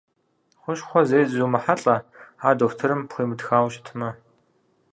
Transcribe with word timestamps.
Хущхъуэ 0.61 1.01
зэи 1.09 1.25
зумыхьэлӀэ, 1.31 1.97
ар 2.47 2.53
дохутырым 2.59 3.01
пхуимытхауэ 3.09 3.69
щытмэ. 3.73 4.09